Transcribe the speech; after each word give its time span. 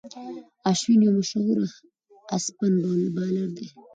اشوين 0.71 0.99
یو 1.03 1.13
مشهور 1.19 1.57
اسپن 2.35 2.73
بالر 3.15 3.49
دئ. 3.57 3.67